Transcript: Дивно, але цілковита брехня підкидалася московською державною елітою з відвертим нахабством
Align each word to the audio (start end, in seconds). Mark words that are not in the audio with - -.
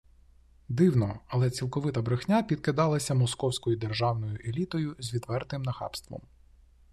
Дивно, 0.69 1.19
але 1.27 1.49
цілковита 1.49 2.01
брехня 2.01 2.43
підкидалася 2.43 3.13
московською 3.13 3.77
державною 3.77 4.39
елітою 4.45 4.95
з 4.99 5.13
відвертим 5.13 5.63
нахабством 5.63 6.21